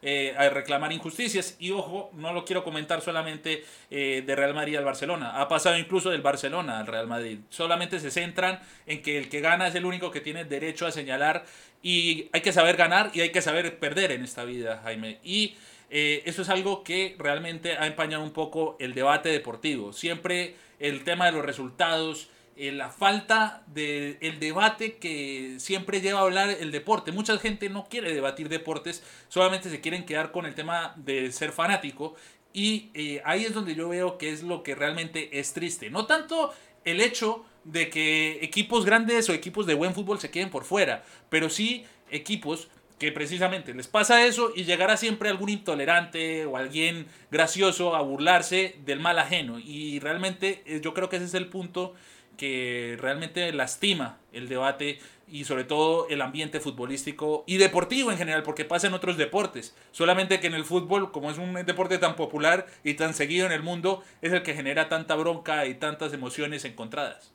[0.02, 1.56] eh, a reclamar injusticias.
[1.60, 5.78] Y ojo, no lo quiero comentar solamente eh, de Real Madrid al Barcelona, ha pasado
[5.78, 7.38] incluso del Barcelona al Real Madrid.
[7.48, 10.90] Solamente se centran en que el que gana es el único que tiene derecho a
[10.90, 11.44] señalar
[11.82, 15.18] y hay que saber ganar y hay que saber perder en esta vida, Jaime.
[15.22, 15.56] Y
[15.90, 19.92] eh, eso es algo que realmente ha empañado un poco el debate deportivo.
[19.92, 26.20] Siempre el tema de los resultados, eh, la falta del el debate que siempre lleva
[26.20, 27.12] a hablar el deporte.
[27.12, 31.52] Mucha gente no quiere debatir deportes, solamente se quieren quedar con el tema de ser
[31.52, 32.16] fanático.
[32.52, 35.90] Y eh, ahí es donde yo veo que es lo que realmente es triste.
[35.90, 36.52] No tanto
[36.84, 41.04] el hecho de que equipos grandes o equipos de buen fútbol se queden por fuera,
[41.28, 47.06] pero sí equipos que precisamente les pasa eso y llegará siempre algún intolerante o alguien
[47.30, 49.58] gracioso a burlarse del mal ajeno.
[49.58, 51.94] Y realmente eh, yo creo que ese es el punto
[52.36, 54.98] que realmente lastima el debate
[55.30, 59.76] y sobre todo el ambiente futbolístico y deportivo en general, porque pasa en otros deportes.
[59.92, 63.52] Solamente que en el fútbol, como es un deporte tan popular y tan seguido en
[63.52, 67.32] el mundo, es el que genera tanta bronca y tantas emociones encontradas.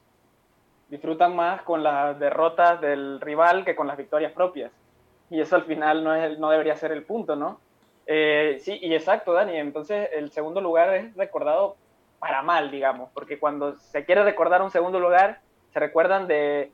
[0.89, 4.71] Disfrutan más con las derrotas del rival que con las victorias propias
[5.33, 7.59] y eso al final no, es no debería ser el punto, ¿no?
[8.05, 9.57] Eh, sí, y exacto, Dani.
[9.57, 11.75] Entonces, el segundo lugar es recordado
[12.19, 15.39] para mal, digamos, porque cuando se quiere recordar un segundo lugar,
[15.73, 16.71] se recuerdan de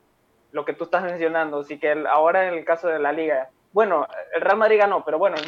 [0.52, 1.60] lo que tú estás mencionando.
[1.60, 5.18] Así que ahora en el caso de la liga, bueno, el Real Madrid ganó, pero
[5.18, 5.38] bueno,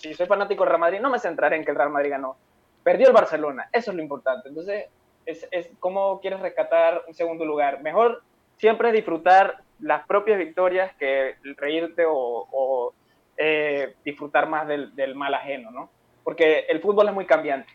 [0.00, 2.36] si soy fanático del Real Madrid, no me centraré en que el Real Madrid ganó.
[2.84, 4.48] Perdió el Barcelona, eso es lo importante.
[4.48, 4.86] Entonces,
[5.30, 7.82] es, es cómo quieres rescatar un segundo lugar.
[7.82, 8.22] Mejor
[8.56, 12.92] siempre disfrutar las propias victorias que reírte o,
[13.36, 15.90] eh, disfrutar más del, mal ajeno, ¿no?
[16.22, 17.72] Porque el fútbol es muy cambiante.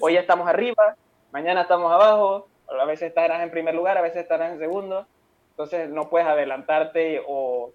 [0.00, 0.96] Hoy estamos arriba,
[1.30, 5.06] mañana estamos abajo, a veces estarás en primer lugar, a veces estarás en segundo,
[5.50, 7.72] entonces no puedes adelantarte o,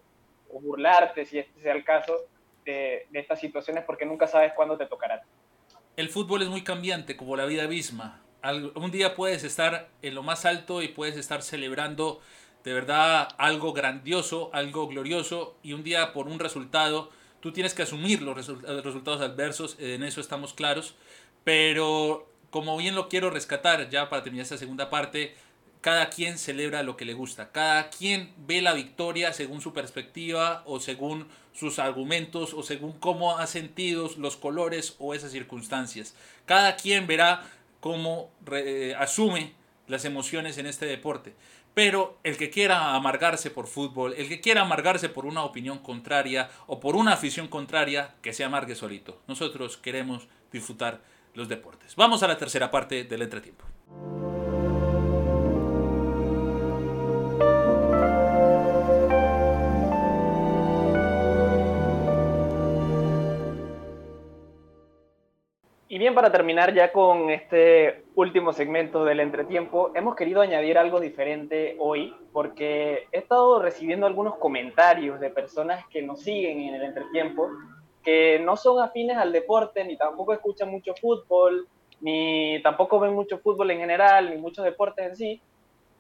[0.52, 2.14] o burlarte, si este sea el caso,
[2.66, 5.24] de, de estas situaciones porque nunca sabes cuándo te tocará.
[5.96, 8.22] El fútbol es muy cambiante, como la vida misma.
[8.42, 12.22] Un día puedes estar en lo más alto y puedes estar celebrando
[12.64, 17.10] de verdad algo grandioso, algo glorioso, y un día por un resultado,
[17.42, 20.96] tú tienes que asumir los resultados adversos, en eso estamos claros,
[21.44, 25.36] pero como bien lo quiero rescatar ya para terminar esta segunda parte,
[25.82, 30.64] cada quien celebra lo que le gusta, cada quien ve la victoria según su perspectiva
[30.66, 36.16] o según sus argumentos o según cómo ha sentido los colores o esas circunstancias.
[36.46, 37.50] Cada quien verá
[37.80, 39.54] cómo eh, asume
[39.88, 41.34] las emociones en este deporte.
[41.74, 46.50] Pero el que quiera amargarse por fútbol, el que quiera amargarse por una opinión contraria
[46.68, 49.22] o por una afición contraria, que se amargue solito.
[49.28, 51.02] Nosotros queremos disfrutar
[51.36, 51.96] los deportes.
[51.96, 53.66] Vamos a la tercera parte del entretiempo.
[66.00, 71.76] Bien, para terminar ya con este último segmento del entretiempo, hemos querido añadir algo diferente
[71.78, 77.50] hoy porque he estado recibiendo algunos comentarios de personas que nos siguen en el entretiempo
[78.02, 81.68] que no son afines al deporte, ni tampoco escuchan mucho fútbol,
[82.00, 85.42] ni tampoco ven mucho fútbol en general, ni muchos deportes en sí.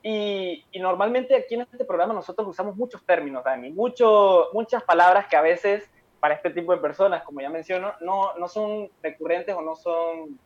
[0.01, 5.35] Y, normalmente aquí en este programa nosotros usamos muchos términos, Dani, mucho, muchas palabras que
[5.35, 9.62] a veces para este tipo de personas, como ya menciono, no, no son recurrentes o
[9.62, 10.39] no, son,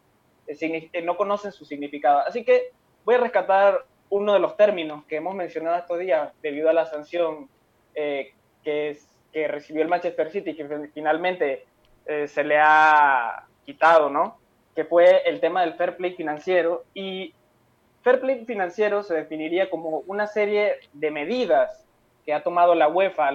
[0.48, 2.20] eh, eh, no conocen su significado.
[2.20, 2.72] Así que
[3.06, 6.86] voy a rescatar uno de los términos que hemos mencionado estos días debido a la
[6.86, 7.50] sanción
[7.96, 8.34] eh,
[8.64, 11.66] que es que recibió el Manchester City, que finalmente
[12.06, 14.38] eh, se le ha quitado, ¿no?
[14.76, 16.84] Que fue el tema del fair play financiero.
[16.94, 17.34] Y
[18.04, 21.84] fair play financiero se definiría como una serie de medidas
[22.26, 23.30] que ha tomado la UEFA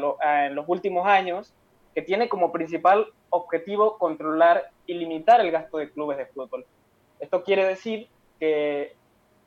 [0.47, 1.53] en los últimos años,
[1.99, 6.65] que tiene como principal objetivo controlar y limitar el gasto de clubes de fútbol.
[7.19, 8.07] Esto quiere decir
[8.39, 8.95] que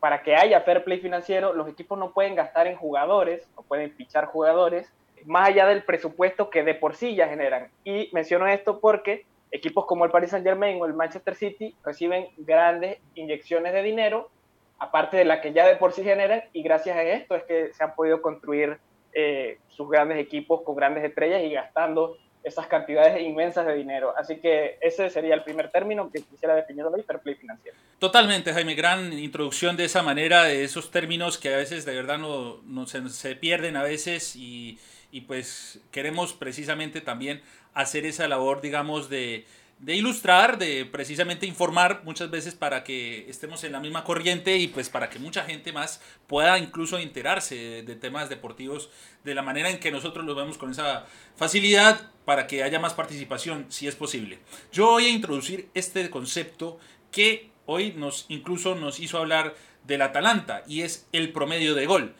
[0.02, 3.94] para que haya fair play financiero, los equipos no pueden gastar en jugadores, no pueden
[3.94, 4.92] fichar jugadores
[5.24, 7.70] más allá del presupuesto que de por sí ya generan.
[7.86, 12.28] Y menciono esto porque equipos como el Paris Saint Germain o el Manchester City reciben
[12.36, 14.30] grandes inyecciones de dinero,
[14.78, 17.72] aparte de la que ya de por sí generan, y gracias a esto es que
[17.72, 18.78] se han podido construir
[19.14, 24.13] eh, sus grandes equipos con grandes estrellas y gastando esas cantidades inmensas de dinero.
[24.17, 27.77] Así que ese sería el primer término que quisiera definir hoy, fair play financiero.
[27.99, 32.17] Totalmente, Jaime, gran introducción de esa manera, de esos términos que a veces de verdad
[32.17, 34.80] no, se pierden a veces y
[35.12, 37.41] y pues queremos precisamente también
[37.73, 39.45] hacer esa labor, digamos, de,
[39.88, 44.89] ilustrar, de precisamente informar muchas veces para que estemos en la misma corriente y pues
[44.89, 48.91] para que mucha gente más pueda incluso enterarse de, temas deportivos
[49.24, 52.94] de la manera en que nosotros los vemos con esa facilidad para que haya más
[52.94, 54.39] participación si es posible.
[54.72, 56.80] Yo voy a introducir este concepto
[57.12, 62.13] que hoy nos incluso nos hizo hablar del Atalanta y es el promedio de gol.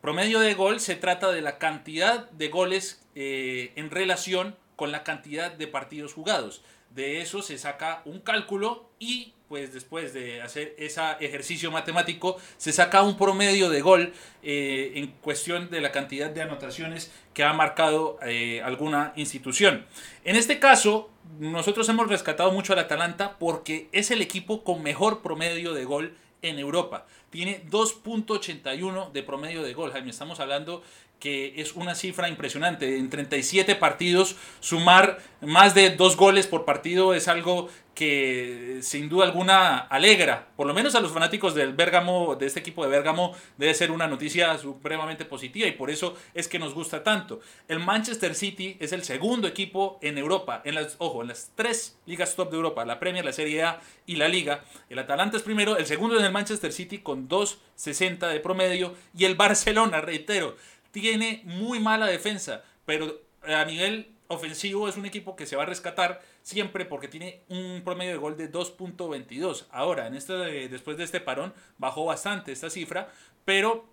[0.00, 5.02] Promedio de gol se trata de la cantidad de goles eh, en relación con la
[5.02, 6.62] cantidad de partidos jugados.
[6.90, 12.72] De eso se saca un cálculo y pues después de hacer ese ejercicio matemático se
[12.72, 14.12] saca un promedio de gol
[14.44, 19.86] eh, en cuestión de la cantidad de anotaciones que ha marcado eh, alguna institución.
[20.24, 25.20] En este caso, nosotros hemos rescatado mucho al Atalanta porque es el equipo con mejor
[25.20, 27.06] promedio de gol en Europa.
[27.30, 30.10] Tiene 2.81 de promedio de gol, Jaime.
[30.10, 30.82] Estamos hablando
[31.20, 32.96] que es una cifra impresionante.
[32.96, 37.68] En 37 partidos, sumar más de dos goles por partido es algo
[38.00, 42.60] que sin duda alguna alegra, por lo menos a los fanáticos del Bergamo, de este
[42.60, 46.72] equipo de Bergamo, debe ser una noticia supremamente positiva y por eso es que nos
[46.72, 47.40] gusta tanto.
[47.68, 51.98] El Manchester City es el segundo equipo en Europa, en las, ojo, en las tres
[52.06, 54.64] ligas top de Europa, la Premier, la Serie A y la Liga.
[54.88, 59.24] El Atalanta es primero, el segundo es el Manchester City con 2.60 de promedio y
[59.24, 60.56] el Barcelona, reitero,
[60.90, 65.66] tiene muy mala defensa, pero a nivel ofensivo es un equipo que se va a
[65.66, 69.66] rescatar siempre porque tiene un promedio de gol de 2.22.
[69.70, 70.32] Ahora, en este,
[70.68, 73.12] después de este parón, bajó bastante esta cifra,
[73.44, 73.88] pero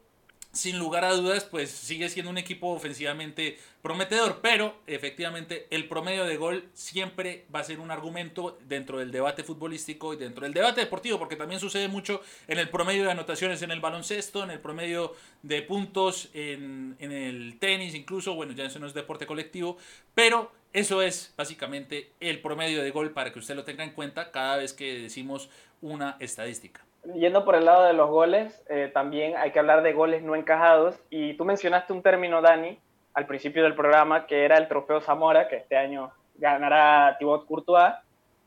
[0.57, 6.25] sin lugar a dudas, pues sigue siendo un equipo ofensivamente prometedor, pero efectivamente el promedio
[6.25, 10.53] de gol siempre va a ser un argumento dentro del debate futbolístico y dentro del
[10.53, 14.49] debate deportivo, porque también sucede mucho en el promedio de anotaciones en el baloncesto, en
[14.49, 19.77] el promedio de puntos en, el tenis, incluso, bueno, ya eso no es deporte colectivo,
[20.15, 24.31] pero eso es básicamente el promedio de gol para que usted lo tenga en cuenta
[24.31, 25.49] cada vez que decimos
[25.81, 29.93] una estadística yendo por el lado de los goles, eh, también hay que hablar de
[29.93, 30.95] goles no encajados.
[31.09, 32.79] Y tú mencionaste un término, Dani,
[33.13, 37.93] al principio del programa, que era el Trofeo Zamora, que este año ganará Thibaut Courtois.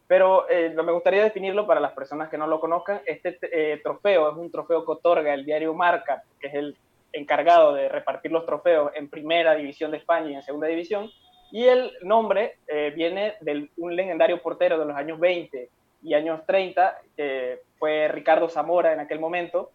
[0.07, 3.01] Pero eh, me gustaría definirlo para las personas que no lo conozcan.
[3.07, 6.77] Este eh, trofeo es un trofeo que otorga el diario Marca, que es el
[7.13, 11.09] encargado de repartir los trofeos en primera división de España y en segunda división.
[11.53, 15.69] Y el nombre eh, viene de un legendario portero de los años 20
[16.03, 19.73] y años 30, que fue Ricardo Zamora en aquel momento.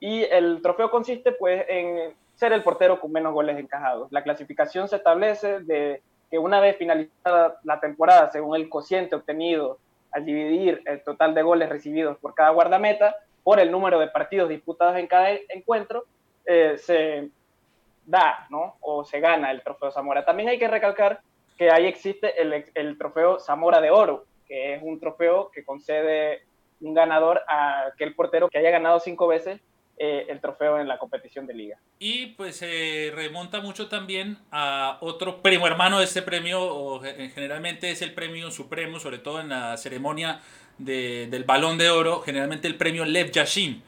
[0.00, 4.10] Y el trofeo consiste pues en ser el portero con menos goles encajados.
[4.12, 6.00] La clasificación se establece de
[6.30, 9.78] que una vez finalizada la temporada, según el cociente obtenido
[10.12, 14.48] al dividir el total de goles recibidos por cada guardameta, por el número de partidos
[14.48, 16.04] disputados en cada encuentro,
[16.46, 17.28] eh, se
[18.06, 18.76] da, ¿no?
[18.80, 20.24] O se gana el trofeo Zamora.
[20.24, 21.20] También hay que recalcar
[21.56, 26.42] que ahí existe el, el trofeo Zamora de Oro, que es un trofeo que concede
[26.80, 29.60] un ganador a aquel portero que haya ganado cinco veces
[30.00, 31.76] eh, el trofeo en la competición de liga.
[31.98, 37.90] Y pues se remonta mucho también a otro primo hermano de este premio, o generalmente
[37.90, 40.40] es el premio supremo, sobre todo en la ceremonia
[40.78, 43.82] de, del balón de oro, generalmente el premio Lev Yashin.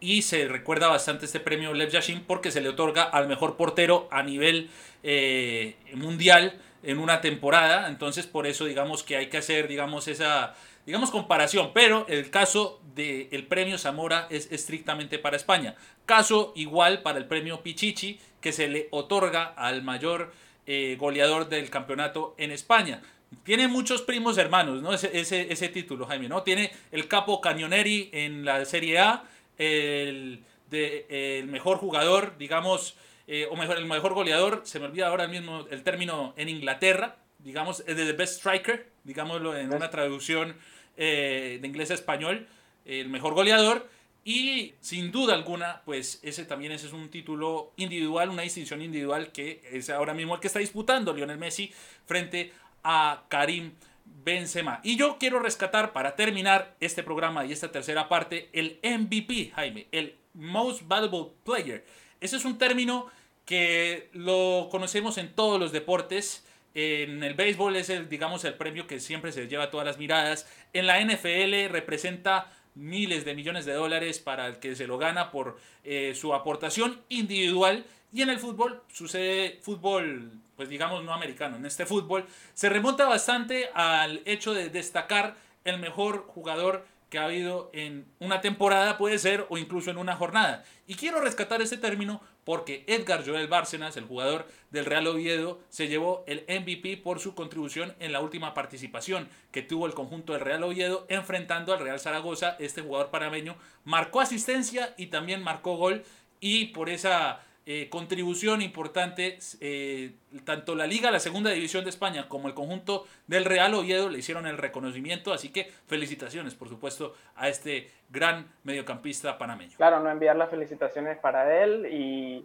[0.00, 4.08] Y se recuerda bastante este premio Lev Yashin porque se le otorga al mejor portero
[4.10, 4.68] a nivel
[5.04, 7.86] eh, mundial en una temporada.
[7.86, 10.56] Entonces por eso digamos que hay que hacer digamos esa
[10.86, 15.76] digamos, comparación, pero el caso del premio Zamora es estrictamente para España.
[16.06, 20.32] Caso igual para el premio Pichichi, que se le otorga al mayor
[20.66, 23.02] eh, goleador del campeonato en España.
[23.44, 24.92] Tiene muchos primos hermanos, ¿no?
[24.92, 26.42] Ese, ese, título, Jaime, ¿no?
[26.42, 29.24] Tiene el capo Cañoneri en la Serie A,
[29.56, 35.08] el, de, el mejor jugador, digamos, eh, o mejor, el mejor goleador, se me olvida
[35.08, 40.56] ahora mismo el término en Inglaterra, digamos, de The Best Striker, digámoslo en una traducción
[40.96, 42.46] eh, de inglés a español,
[42.84, 43.88] el mejor goleador.
[44.24, 49.32] Y sin duda alguna, pues ese también ese es un título individual, una distinción individual
[49.32, 51.72] que es ahora mismo el que está disputando Lionel Messi
[52.06, 52.52] frente
[52.84, 53.72] a Karim
[54.04, 54.80] Benzema.
[54.84, 59.88] Y yo quiero rescatar para terminar este programa y esta tercera parte el MVP, Jaime,
[59.90, 61.84] el Most Valuable Player.
[62.20, 63.10] Ese es un término
[63.44, 66.44] que lo conocemos en todos los deportes.
[66.74, 70.48] En el béisbol es el, digamos, el premio que siempre se lleva todas las miradas.
[70.72, 75.30] En la NFL representa miles de millones de dólares para el que se lo gana
[75.30, 77.84] por eh, su aportación individual.
[78.12, 81.56] Y en el fútbol sucede fútbol, pues digamos, no americano.
[81.56, 87.24] En este fútbol se remonta bastante al hecho de destacar el mejor jugador que ha
[87.24, 90.64] habido en una temporada, puede ser, o incluso en una jornada.
[90.86, 95.88] Y quiero rescatar ese término porque Edgar Joel Bárcenas, el jugador del Real Oviedo, se
[95.88, 100.42] llevó el MVP por su contribución en la última participación que tuvo el conjunto del
[100.42, 102.56] Real Oviedo enfrentando al Real Zaragoza.
[102.58, 106.02] Este jugador panameño marcó asistencia y también marcó gol
[106.40, 110.12] y por esa eh, contribución importante, eh,
[110.44, 114.18] tanto la Liga, la Segunda División de España, como el conjunto del Real Oviedo le
[114.18, 119.76] hicieron el reconocimiento, así que felicitaciones, por supuesto, a este gran mediocampista panameño.
[119.76, 122.44] Claro, no enviar las felicitaciones para él y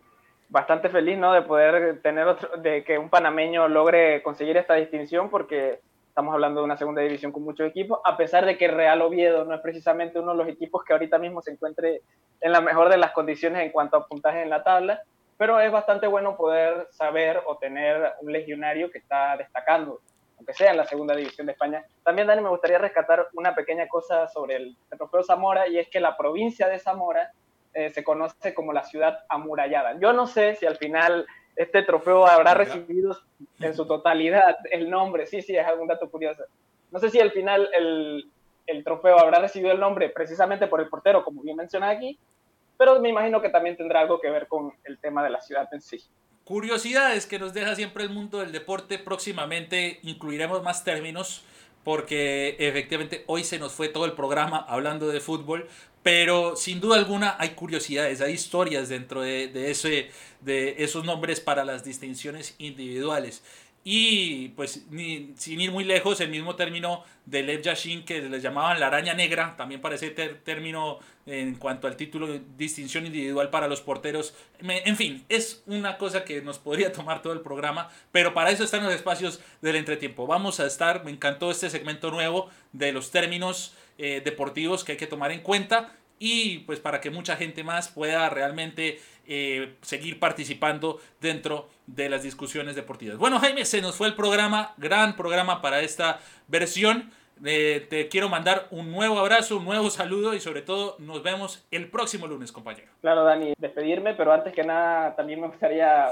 [0.49, 1.33] bastante feliz, ¿no?
[1.33, 5.79] De poder tener otro, de que un panameño logre conseguir esta distinción, porque
[6.17, 9.45] estamos hablando de una segunda división con muchos equipos, a pesar de que Real Oviedo
[9.45, 12.01] no es precisamente uno de los equipos que ahorita mismo se encuentre
[12.41, 15.03] en la mejor de las condiciones en cuanto a puntaje en la tabla,
[15.37, 20.01] pero es bastante bueno poder saber o tener un legionario que está destacando,
[20.37, 21.85] aunque sea en la segunda división de España.
[22.01, 25.99] También, Dani, me gustaría rescatar una pequeña cosa sobre el, trofeo Zamora, y es que
[25.99, 27.31] la provincia de Zamora
[27.75, 29.99] eh, se conoce como la ciudad amurallada.
[29.99, 31.27] Yo no sé si al final
[31.57, 33.17] este trofeo habrá recibido
[33.59, 35.25] en su totalidad el nombre.
[35.25, 36.43] Sí, sí, es algún dato curioso.
[36.91, 38.29] No sé si al final el,
[38.67, 42.17] el trofeo habrá recibido el nombre precisamente por el portero, como bien menciona aquí,
[42.77, 45.67] pero me imagino que también tendrá algo que ver con el tema de la ciudad
[45.71, 46.01] en sí.
[46.43, 48.99] Curiosidades que nos deja siempre el mundo del deporte.
[48.99, 51.43] Próximamente incluiremos más términos
[51.83, 55.67] porque efectivamente hoy se nos fue todo el programa hablando de fútbol,
[56.07, 61.41] pero sin duda alguna hay curiosidades, hay historias dentro de, de, ese, de esos nombres
[61.41, 63.43] para las distinciones individuales.
[63.83, 68.41] Y pues ni, sin ir muy lejos, el mismo término de Lev Yashin que les
[68.41, 73.81] llamaban la araña negra, también parece término en cuanto al título distinción individual para los
[73.81, 74.33] porteros.
[74.61, 78.63] En fin, es una cosa que nos podría tomar todo el programa, pero para eso
[78.63, 80.25] están los espacios del entretiempo.
[80.25, 84.97] Vamos a estar, me encantó este segmento nuevo de los términos eh, deportivos que hay
[84.97, 90.19] que tomar en cuenta y pues para que mucha gente más pueda realmente eh, seguir
[90.19, 93.17] participando dentro de las discusiones deportivas.
[93.17, 97.11] Bueno, Jaime, se nos fue el programa, gran programa para esta versión.
[97.45, 101.67] Eh, te quiero mandar un nuevo abrazo, un nuevo saludo y sobre todo nos vemos
[101.69, 102.87] el próximo lunes, compañero.
[103.01, 106.07] Claro, Dani, despedirme, pero antes que nada también me gustaría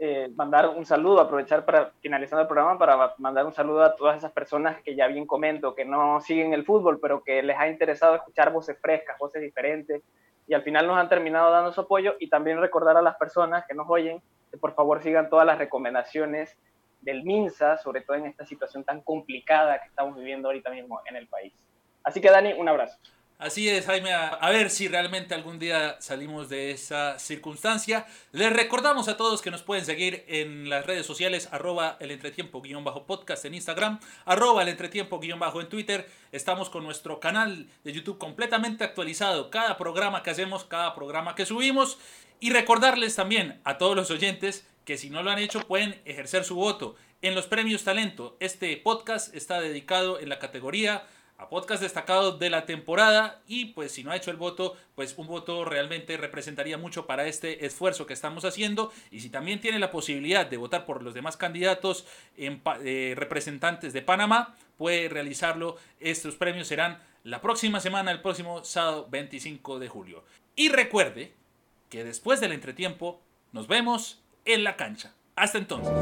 [0.00, 4.18] eh, mandar un saludo, aprovechar para finalizando el programa para mandar un saludo a todas
[4.18, 7.68] esas personas que ya bien comento, que no siguen el fútbol, pero que les ha
[7.68, 10.02] interesado escuchar voces frescas, voces diferentes,
[10.46, 13.64] y al final nos han terminado dando su apoyo, y también recordar a las personas
[13.66, 16.56] que nos oyen que por favor sigan todas las recomendaciones
[17.00, 21.16] del MINSA, sobre todo en esta situación tan complicada que estamos viviendo ahorita mismo en
[21.16, 21.52] el país.
[22.04, 22.98] Así que Dani, un abrazo.
[23.38, 24.12] Así es, Jaime.
[24.12, 28.04] A ver si realmente algún día salimos de esa circunstancia.
[28.32, 33.44] Les recordamos a todos que nos pueden seguir en las redes sociales, arroba el entretiempo-podcast
[33.44, 36.10] en Instagram, arroba el entretiempo-en Twitter.
[36.32, 39.50] Estamos con nuestro canal de YouTube completamente actualizado.
[39.50, 41.98] Cada programa que hacemos, cada programa que subimos.
[42.40, 46.42] Y recordarles también a todos los oyentes que si no lo han hecho pueden ejercer
[46.42, 48.36] su voto en los premios Talento.
[48.40, 51.06] Este podcast está dedicado en la categoría
[51.38, 55.14] a podcast destacado de la temporada y pues si no ha hecho el voto, pues
[55.16, 59.78] un voto realmente representaría mucho para este esfuerzo que estamos haciendo y si también tiene
[59.78, 65.76] la posibilidad de votar por los demás candidatos en, eh, representantes de Panamá, puede realizarlo.
[66.00, 70.24] Estos premios serán la próxima semana, el próximo sábado 25 de julio.
[70.56, 71.34] Y recuerde
[71.88, 73.20] que después del entretiempo
[73.52, 75.14] nos vemos en la cancha.
[75.36, 75.92] Hasta entonces.